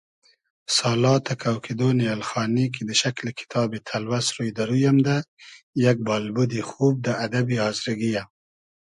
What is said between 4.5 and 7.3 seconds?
دۂ روی امدۂ، یئگ بالبودی خوب دۂ